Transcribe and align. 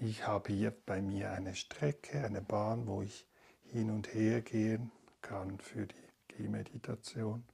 ich 0.00 0.26
habe 0.26 0.52
hier 0.52 0.72
bei 0.72 1.00
mir 1.00 1.32
eine 1.32 1.54
Strecke, 1.54 2.24
eine 2.24 2.40
Bahn, 2.40 2.86
wo 2.86 3.02
ich 3.02 3.26
hin 3.64 3.90
und 3.90 4.12
her 4.12 4.40
gehen 4.40 4.90
kann 5.22 5.58
für 5.58 5.86
die 5.86 5.94
Gehmeditation. 6.28 7.44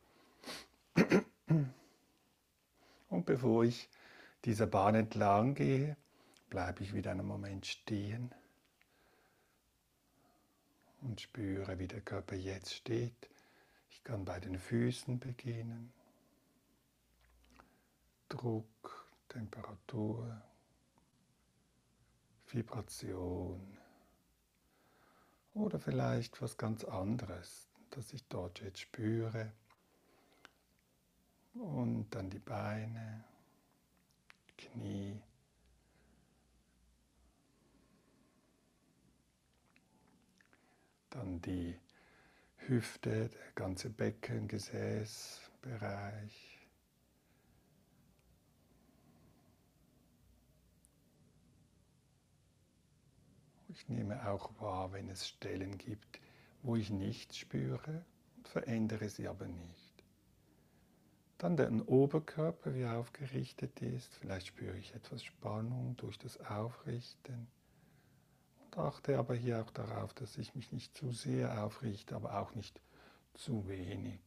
Und 3.08 3.26
bevor 3.26 3.64
ich 3.64 3.88
dieser 4.44 4.66
Bahn 4.66 4.94
entlang 4.94 5.54
gehe, 5.54 5.96
bleibe 6.48 6.82
ich 6.82 6.94
wieder 6.94 7.10
einen 7.10 7.26
Moment 7.26 7.66
stehen 7.66 8.34
und 11.02 11.20
spüre, 11.20 11.78
wie 11.78 11.88
der 11.88 12.00
Körper 12.00 12.36
jetzt 12.36 12.74
steht. 12.74 13.28
Ich 13.90 14.02
kann 14.02 14.24
bei 14.24 14.40
den 14.40 14.58
Füßen 14.58 15.18
beginnen. 15.18 15.92
Druck, 18.28 19.08
Temperatur, 19.28 20.40
Vibration 22.54 23.78
oder 25.54 25.78
vielleicht 25.78 26.42
was 26.42 26.56
ganz 26.56 26.84
anderes, 26.84 27.68
das 27.90 28.12
ich 28.12 28.26
dort 28.28 28.60
jetzt 28.60 28.80
spüre. 28.80 29.52
Und 31.54 32.10
dann 32.10 32.30
die 32.30 32.38
Beine, 32.38 33.24
Knie. 34.56 35.20
Dann 41.10 41.40
die 41.40 41.76
Hüfte, 42.56 43.28
der 43.28 43.52
ganze 43.56 43.90
Becken, 43.90 44.46
Gesäßbereich. 44.46 46.49
Ich 53.80 53.88
nehme 53.88 54.28
auch 54.28 54.50
wahr, 54.60 54.92
wenn 54.92 55.08
es 55.08 55.26
Stellen 55.26 55.78
gibt, 55.78 56.20
wo 56.62 56.76
ich 56.76 56.90
nichts 56.90 57.38
spüre, 57.38 58.04
verändere 58.44 59.08
sie 59.08 59.26
aber 59.26 59.46
nicht. 59.46 60.04
Dann 61.38 61.56
der 61.56 61.70
Oberkörper, 61.88 62.74
wie 62.74 62.82
er 62.82 62.98
aufgerichtet 62.98 63.80
ist. 63.80 64.14
Vielleicht 64.16 64.48
spüre 64.48 64.76
ich 64.76 64.94
etwas 64.94 65.24
Spannung 65.24 65.96
durch 65.96 66.18
das 66.18 66.38
Aufrichten. 66.40 67.46
Und 68.58 68.76
achte 68.76 69.18
aber 69.18 69.34
hier 69.34 69.62
auch 69.62 69.70
darauf, 69.70 70.12
dass 70.12 70.36
ich 70.36 70.54
mich 70.54 70.72
nicht 70.72 70.94
zu 70.94 71.10
sehr 71.12 71.64
aufrichte, 71.64 72.14
aber 72.14 72.38
auch 72.38 72.54
nicht 72.54 72.82
zu 73.32 73.66
wenig. 73.66 74.20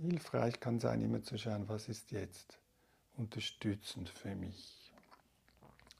Hilfreich 0.00 0.60
kann 0.60 0.78
sein, 0.78 1.02
immer 1.02 1.22
zu 1.24 1.36
schauen, 1.36 1.68
was 1.68 1.88
ist 1.88 2.12
jetzt 2.12 2.60
unterstützend 3.16 4.10
für 4.10 4.36
mich, 4.36 4.85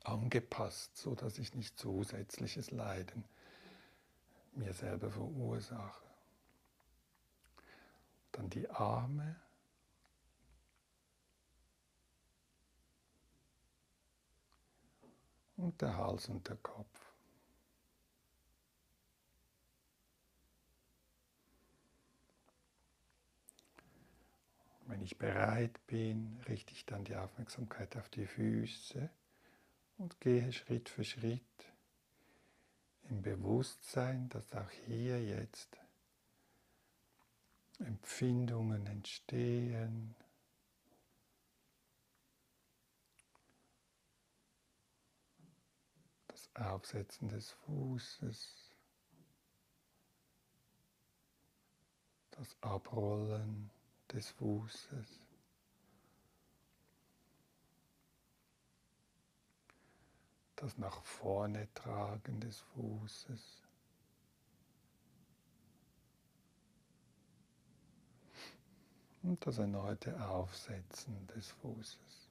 angepasst, 0.08 0.96
so 0.96 1.14
dass 1.14 1.38
ich 1.38 1.54
nicht 1.54 1.78
zusätzliches 1.78 2.70
Leiden 2.70 3.24
mir 4.54 4.72
selber 4.72 5.10
verursache. 5.10 6.04
Dann 8.32 8.50
die 8.50 8.68
Arme. 8.70 9.36
Und 15.56 15.80
der 15.80 15.96
Hals 15.96 16.28
und 16.28 16.46
der 16.48 16.56
Kopf. 16.56 17.00
Wenn 24.86 25.00
ich 25.02 25.18
bereit 25.18 25.84
bin, 25.86 26.38
richte 26.46 26.72
ich 26.72 26.84
dann 26.84 27.04
die 27.04 27.16
Aufmerksamkeit 27.16 27.96
auf 27.96 28.08
die 28.10 28.26
Füße 28.26 29.10
und 29.98 30.20
gehe 30.20 30.52
Schritt 30.52 30.88
für 30.88 31.04
Schritt 31.04 31.42
im 33.08 33.22
Bewusstsein, 33.22 34.28
dass 34.28 34.52
auch 34.52 34.70
hier 34.86 35.22
jetzt 35.22 35.78
Empfindungen 37.78 38.86
entstehen. 38.86 40.14
Das 46.28 46.50
Aufsetzen 46.56 47.28
des 47.28 47.50
Fußes, 47.50 48.70
das 52.32 52.56
Abrollen 52.60 53.70
des 54.12 54.30
Fußes. 54.30 55.25
Das 60.56 60.78
nach 60.78 61.02
vorne 61.04 61.68
tragen 61.74 62.40
des 62.40 62.60
Fußes. 62.74 63.66
und 69.26 69.44
das 69.44 69.58
erneute 69.58 70.28
Aufsetzen 70.28 71.26
des 71.26 71.50
Fußes. 71.50 72.25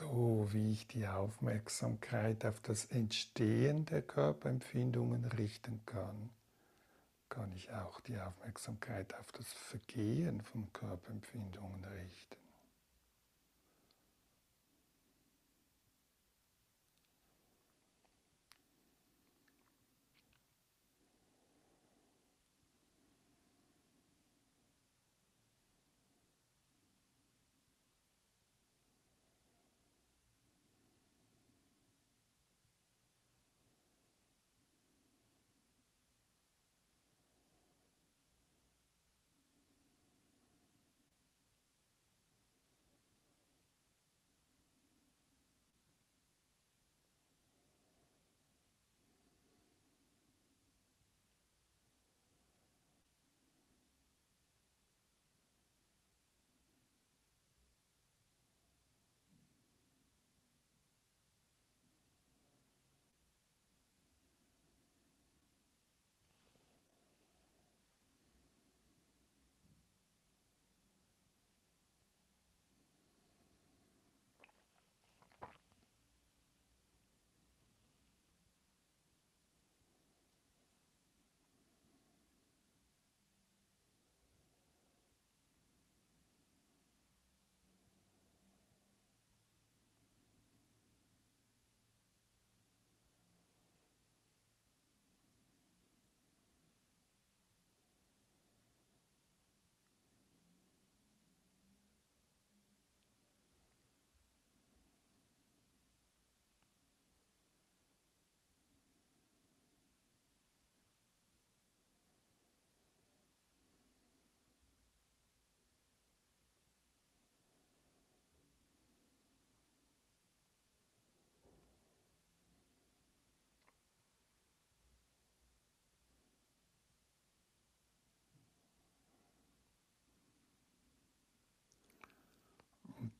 So 0.00 0.48
wie 0.50 0.72
ich 0.72 0.86
die 0.86 1.06
Aufmerksamkeit 1.06 2.46
auf 2.46 2.60
das 2.62 2.86
Entstehen 2.86 3.84
der 3.84 4.00
Körperempfindungen 4.00 5.26
richten 5.26 5.82
kann, 5.84 6.30
kann 7.28 7.52
ich 7.52 7.70
auch 7.72 8.00
die 8.00 8.18
Aufmerksamkeit 8.18 9.14
auf 9.16 9.30
das 9.32 9.52
Vergehen 9.52 10.40
von 10.40 10.72
Körperempfindungen 10.72 11.84
richten. 11.84 12.49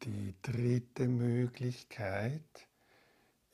Die 0.05 0.35
dritte 0.41 1.07
Möglichkeit 1.09 2.69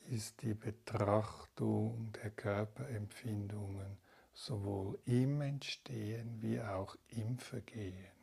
ist 0.09 0.41
die 0.41 0.53
Betrachtung 0.53 2.13
der 2.23 2.31
Körperempfindungen 2.31 3.97
sowohl 4.33 4.97
im 5.03 5.41
Entstehen 5.41 6.41
wie 6.41 6.61
auch 6.61 6.95
im 7.09 7.37
Vergehen. 7.37 8.16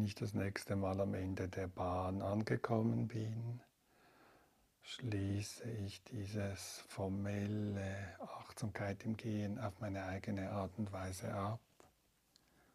Wenn 0.00 0.06
ich 0.06 0.14
das 0.14 0.32
nächste 0.32 0.76
Mal 0.76 0.98
am 0.98 1.12
Ende 1.12 1.46
der 1.46 1.66
Bahn 1.66 2.22
angekommen 2.22 3.06
bin, 3.06 3.60
schließe 4.80 5.70
ich 5.70 6.02
dieses 6.04 6.82
formelle 6.88 8.16
Achtsamkeit 8.18 9.04
im 9.04 9.18
Gehen 9.18 9.58
auf 9.58 9.78
meine 9.78 10.06
eigene 10.06 10.52
Art 10.52 10.70
und 10.78 10.90
Weise 10.90 11.34
ab. 11.34 11.60